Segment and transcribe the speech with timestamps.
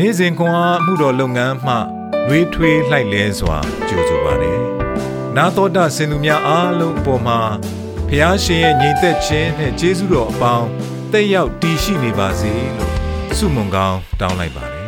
[0.00, 1.74] နေ့စဉ်ခွန်အားမှုတော်လုပ်ငန်းမှ
[2.28, 3.58] နှွေးထွေးလှိုက်လဲစွာ
[3.88, 4.60] ကြိုဆိုပါတယ်။
[5.36, 7.40] နာတော်တာစင်သူများအားလုံးအပေါ်မှာ
[8.08, 10.68] ဖះရှင်ရဲ့ညီသက်ခြင်းနဲ့ကျေးဇူးတော်အပေါင်း
[11.12, 12.92] တက်ရောက်တည်ရှိနေပါစေလို့
[13.38, 14.86] ဆုမွန်ကောင်းတောင်းလိုက်ပါတယ်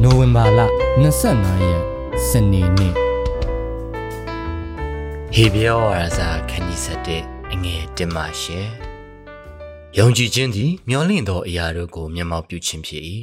[0.02, 0.60] ။နိုဝင်ဘာလ
[1.02, 1.82] 25ရက်
[2.28, 2.94] စနေနေ့
[5.34, 7.22] ဟေပြောဝါစာခန်းကြီးဆက်တဲ့
[7.52, 8.68] အငယ်တင်ပါရှယ်
[9.98, 13.02] ယုံကြည်ခြင်းသည်မျောလင့်သောအရာတို့ကိုမျက်မှောက်ပြုခြင်းဖြစ်၏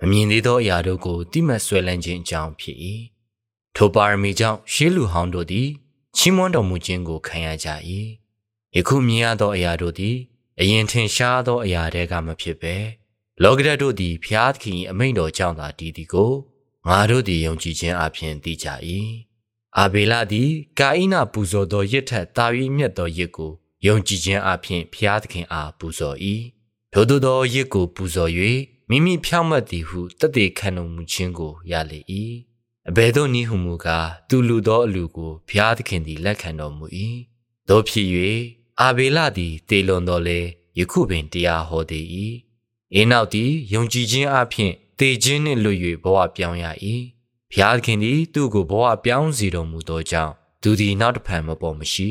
[0.00, 2.78] မမြင်သေးသောအရာတို့ကိုတိမှတ်ဆွဲလန်းခြင်းအကြောင်းဖြစ်၏
[3.76, 5.68] ထိုပါရမီကြောင့်ရှေးလူဟောင်းတို့သည်
[6.16, 7.68] ချီးမွမ်းတော်မူခြင်းကိုခံရကြ၏
[8.76, 10.16] ယခုမြင်ရသောအရာတို့သည်
[10.60, 12.74] အရင်ထင်ရှားသောအရာတွေကမဖြစ်ပဲ
[13.42, 16.32] လောကဓာတ်တို့သည်ဖျားသခင်အမိန့်တော်ကြောင့်သာတည်သည်ကို
[16.88, 18.66] ငါတို့သည်ယုံကြည်ခြင်းအပြင်သိကြ၏
[19.78, 23.52] အာဘေလသည်ကာအိနပူဇော်သောရစ်ထက်တာ၍မြတ်သောရစ်ကို
[23.86, 26.16] ယုံကြည်ခြင်းအပြင်ဖျားသခင်အားပူဇော်၏
[26.92, 28.30] ထို့သောရစ်ကိုပူဇော်၍
[28.90, 32.00] မိမိဖြောင့်မတ်သည်ဟုတသက်ခံတော်မူခြင်းကိုရလေ၏
[32.88, 36.86] အဘယ်သို့နည်းဟုမူကားသူလူသောအလူကိုဘုရားသခင်သည်လက်ခံတော်မူ၏
[37.68, 38.08] တို့ဖြစ်၍
[38.80, 40.40] အာဘေလသည်တေလွန်တော်လေ
[40.78, 42.06] ယခုပင်တရားဟောသေး၏
[42.94, 46.64] အေနောက်သည်ယုံကြည်ခြင်းအပြင်တေခြင်းနှင့်လွတ်၍ဘဝပြောင်းရ၏
[47.52, 52.10] ဘုရားသခင်သည်သူ့ကိုဘဝပြောင်းစေတော်မူသောကြောင့်သူသည်နောက်တဖန်မပေါ်မရှိ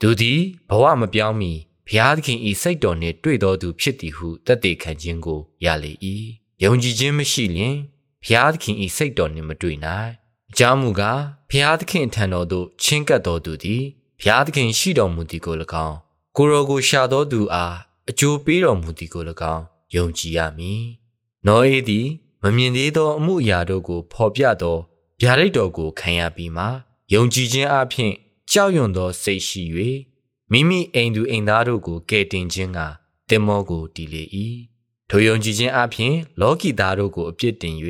[0.00, 1.52] သူသည်ဘဝမပြောင်းမီ
[1.86, 5.92] ဘုရားသခင်၏စိတ်တော်နှင့်တွေ့တော်သူဖြစ်သည်ဟုတသက်ခံခြင်းကိုရလေ၏
[6.62, 7.76] ယုံကြည်ခြင်းမရှိလျင်
[8.24, 10.10] ဘုရားသခင်၏စိတ်တော်နှင့်မတွေ့နိုင်
[10.50, 13.82] အကြောင်းမူကားဘုရားသခင်ထံတော်သို့ချင်းကပ်တော်သူသည်
[14.20, 15.54] ဘုရားသခင်ရှိတော်မူသည်ကို၎
[15.86, 15.96] င်း
[16.36, 17.74] ကိုရောကိုရှာတော်သူအား
[18.10, 19.22] အကျိုးပေးတော်မူသည်ကို၎
[19.54, 19.64] င်း
[19.94, 20.82] ယုံကြည်ရမည်
[21.46, 22.06] နောအေးသည်
[22.42, 24.76] မမြင်သေးသောအမှုအရာတို့ကိုဖော်ပြသော
[25.20, 26.64] ဗျာဒိတ်တော်ကိုခံရပြီးမှ
[27.14, 28.12] ယုံကြည်ခြင်းအပြင်
[28.52, 29.62] ကြောက်ရွံ့သောစိတ်ရှိ၍
[30.52, 32.78] မိမိအိမ်သူအိမ်သားတို့ကိုကယ်တင်ခြင်းက
[33.28, 34.22] တင်မောကိုတည်လေ၏
[35.10, 37.76] ထိုယုံကြည်ခြင်းအပြင်လောကီသားတို့ကိုအပြစ်တင်၍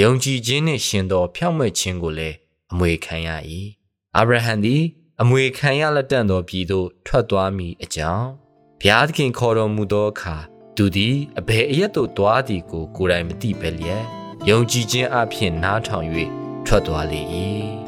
[0.00, 2.36] ယုံကြည်ခြင်းနှင့်ရှင်သောဖြောင့်မတ်ခြင်းကိုလည်း
[2.72, 3.28] အမွေခံရ၏
[4.16, 4.82] အာဗြဟံသည်
[5.22, 8.28] အမွေခံရလက်တန့်သောပြည်သို့ထွက်သွားမိအကြောင်း
[8.80, 10.36] ဘုရားသခင်ခေါ်တော်မူသောအခါ
[10.76, 14.04] သူသည်အဘယ်အရက်သို့သွားသည်ကိုကိုယ်တိုင်မသိပဲလျက်
[14.48, 16.06] ယုံကြည်ခြင်းအပြင်နားထောင်၍
[16.66, 17.22] ထွက်သွားလေ၏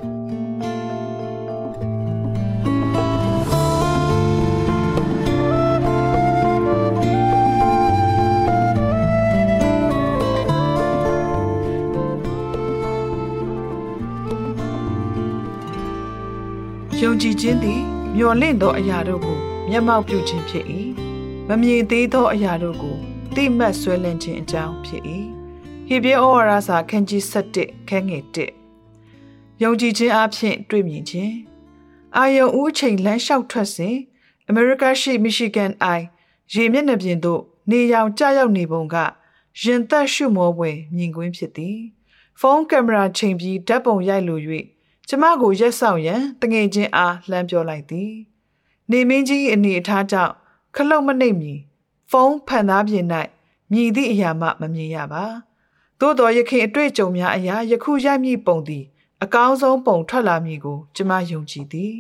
[17.02, 17.80] ယုံကြည်ခြင်းသည်
[18.16, 19.38] မျော်လင့်သောအရာတို့ကို
[19.68, 20.64] မျက်မှောက်ပြုခြင်းဖြစ်၏
[21.48, 22.96] မမြင်သေးသောအရာတို့ကို
[23.34, 25.02] တိမှတ်ဆွဲလန်းခြင်းအကြောင်းဖြစ်၏
[25.88, 27.22] ဟေဘရဲဩဝါဒစာခန်းကြီး
[27.60, 28.24] 7ခန်းငယ်
[28.82, 31.34] 1ယုံကြည်ခြင်းအဖြစ်တွေ့မြင်ခြင်း
[32.16, 33.96] အာယုံဦးချိန်လမ်းလျှောက်ထွက်စဉ်
[34.48, 36.04] အမေရိကရှိမီရှီဂန်အိုင်
[36.54, 38.96] ရေမျက်နှာပြင်သို့နေရောင်ကျရောက်နေပုံက
[39.62, 41.78] ရင်သက်ရှုမောပွဲမြင်ကွင်းဖြစ်သည်
[42.40, 44.40] ဖုန်းကင်မရာချိန်ပြီးဓာတ်ပုံရိုက်လို၍
[45.10, 48.12] ကျမကိုရက်ဆောင်ရန်တငယ်ချင်းအားလှမ်းပြောလိုက်သည်
[48.90, 50.34] နေမင်းကြီးအနေအထားကြောင့်
[50.74, 51.52] ခလုတ်မနှိပ်မီ
[52.10, 53.04] ဖုန်းဖန်သားပြင်၌
[53.72, 55.24] မြည်သည့်အရာမှမမြင်ရပါ
[56.00, 58.84] သို့တော်ရခင်အတွေ့အကြုံများအရာယခုရိုက်မိပုံသည်
[59.22, 61.94] အကောင်းဆုံးပုံထွက်လာမည်ကိုကျမယုံကြည်သည်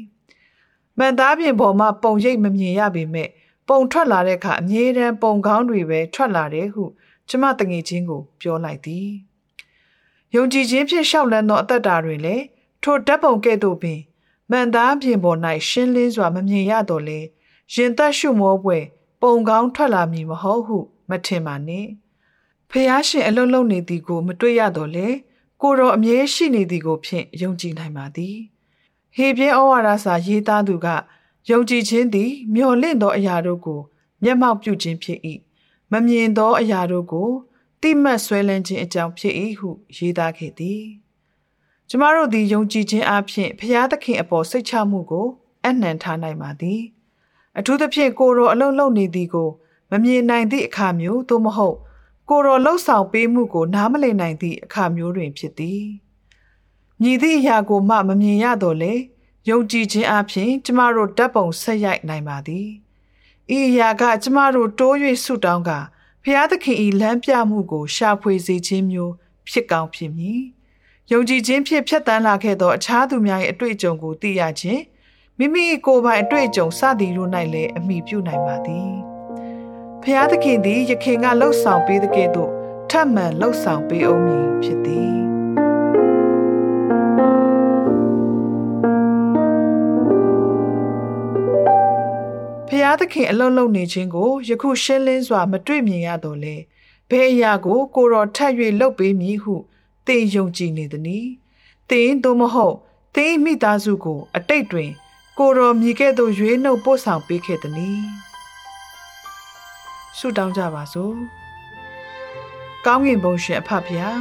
[0.98, 3.28] မှန်သားပြင်ပေါ်မှာပုံရိပ်မမြင်ရပေမဲ့
[3.68, 6.84] ပုံထွက်လာတဲ့အခါအမြဲတမ်းပုံကောင်းတွေပဲထွက်လာတယ်ဟု
[7.28, 9.08] ကျမတငယ်ချင်းကိုပြောလိုက်သည်
[10.34, 12.44] ယုံကြည်ခြင်းဖြင့်ရှောက်လန်းသောအသက်တာတွင်လည်း
[12.82, 14.00] ထိုဓာတ်ပုံကဲ့သို့ပင်
[14.50, 17.20] မှန်သားပြင်ပေါ်၌ရှင်းလင်းစွာမမြင်ရတော့လေ
[17.74, 18.78] ရင်သက်ရှုမောပွဲ
[19.20, 20.78] ပုံကောင်းထွက်လာမည်မဟုတ်ဟု
[21.08, 21.86] မထင်ပါနဲ့
[22.70, 25.08] ဖះရှင်အလုံးလုံးနေသည်ကို မတွေ့ရတော့လေ
[25.62, 28.36] ကိုတော်အမြဲရှိနေသည်ကိုဖြင့်ယုံကြည်နိုင်ပါသည်
[29.16, 30.88] ဟေပြဲဩဝါဒစာရေးသားသူက
[31.50, 33.80] ယုံကြည်ခြင်းသည် မျော်လင့်သောအရာတို့ကို
[34.22, 35.18] မျက်မှောက်ပြုခြင်းဖြစ်၏
[35.92, 37.30] မမြင်သောအရာတို့ကို
[37.82, 40.82] တိမှတ်ဆွဲလန်းခြင်းအကြောင်းဖြစ်၏ဟုရေးသားခဲ့သည်
[41.90, 45.26] ကျမတို့သည်ယုံကြည်ခြင်းအပြင်ဖျားသခင်အပေါ်စိတ်ချမှုကို
[45.66, 46.80] အနှံထားနိုင်ပါသည်
[47.58, 49.48] အထူးသဖြင့်ကိုရောအလုံးလုံးနေသည်ကို
[49.90, 51.76] မမြင်နိုင်သည့်အခါမျိုးသို့မဟုတ်
[52.28, 55.84] ကိုရောလှုပ်ဆောင်ပေးမှုကိုနားမလည်နိုင်သည့်အခါမျိုးတွင်ဖြစ်သည်
[57.02, 58.94] မြည်သည့်အရာကိုမှမမြင်ရတော့လေ
[59.48, 62.68] ယုံကြည်ခြင်းအပြင်ကျမတို့ဓာတ်ပုံဆက်ရိုက်နိုင်ပါသည်
[63.56, 65.70] ဤအရာကကျမတို့တိုး၍ဆုတောင်းက
[66.22, 69.12] ဖျားသခင်ဤလမ်းပြမှုကိုရှာဖွေစေခြင်းမျိုး
[69.48, 70.42] ဖြစ်ကောင်းဖြစ်မည်
[71.12, 74.82] ယုံကြည်ခြင်းဖြင့်ဖြတ်တန်းလာခဲ့သောအခြားသူများ၏အတွေ့အကြုံကိုသိရခြင်း
[75.38, 78.90] မိမိကိုယ်ပိုင်အတွေ့အကြုံစသည်တို့၌လည်းအမိပြုနိုင်ပါသည်
[80.02, 82.50] ဖျားသခင်သည်ယခင်ကလှုပ်ဆောင်ပေးတဲ့ကဲ့သို့
[82.90, 85.12] ထပ်မံလှုပ်ဆောင်ပေးအောင်မည်ဖြစ်သည်
[92.68, 96.56] ဖျားះသခင်အလုံးလုံးနေခြင်းကိုယခုရှင်းလင်းစွာမတွေ့မြင်ရတော့လေ
[97.10, 99.56] ဘယ်အရာကိုကိုတော်ထပ်၍လုပ်ပေးမည်ဟု
[100.08, 101.26] သင်ယုံကြည်နေသည်။
[101.90, 102.76] သင်သို့မဟုတ်
[103.14, 104.90] သင်မိသားစုကို အတိတ်တွင်
[105.38, 108.00] ကိုတော်မြည်ကဲ့သို့ရွေးနှုတ်ပို့ဆောင်ပေးခဲ့သည်။
[110.18, 111.16] ဆုတောင်းကြပါစို့။
[112.86, 114.18] ကောင်းကင်ဘုံရှင်အဖဖျား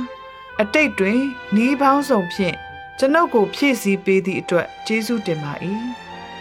[0.61, 1.19] အတိတ်တွင်
[1.63, 2.55] ဤပေါင်းစုံဖြင့်
[2.99, 5.53] ကျွန်ုပ်ကိုဖြည့်ဆည်းပေးသည့်အတွက်ကျေးဇူးတင်ပါ၏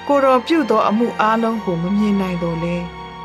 [0.07, 2.77] ကိုတော်ပြုသောအမှုအလုံးကိုမမြင်နိုင်တော့လေ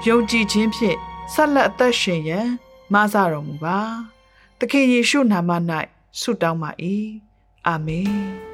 [0.07, 0.97] ယုံကြည်ခြင်းဖြင့်
[1.33, 2.47] ဆက်လက်အသက်ရှင်ရန်
[2.93, 3.79] မဆတော်မူပါ
[4.59, 5.51] သခင်ယေရှုနာမ၌
[6.19, 6.71] ဆုတောင်းပါ၏
[7.67, 8.51] အာမင်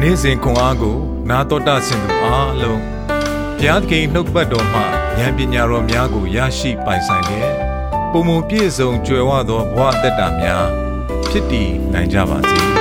[0.00, 0.96] နေ့စဉ်ခွန်အားကို
[1.30, 2.82] နာတော်တာဆင်သူအားလုံး
[3.58, 4.80] ဘုရားသခင်နှုတ်ပတ်တော်မှ
[5.18, 7.54] ဉာဏ်ပညာတော်များကိုရရှိပိုင်ဆိုင်လျက်
[8.12, 10.66] ပုံမပြည့်စုံကြွယ်ဝသောဘဝအတ္တများ
[11.30, 12.60] ဖြစ်တည်နိုင်ကြပါစေ။